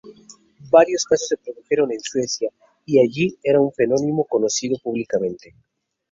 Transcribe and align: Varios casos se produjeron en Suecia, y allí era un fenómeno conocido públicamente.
Varios 0.71 1.05
casos 1.05 1.27
se 1.27 1.37
produjeron 1.37 1.91
en 1.91 1.99
Suecia, 1.99 2.49
y 2.87 2.99
allí 2.99 3.37
era 3.43 3.59
un 3.61 3.71
fenómeno 3.71 4.25
conocido 4.27 4.75
públicamente. 4.81 5.53